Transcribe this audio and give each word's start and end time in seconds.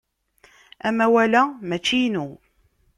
Amawal-a 0.87 1.41
mačči 1.67 1.97
inu. 2.07 2.25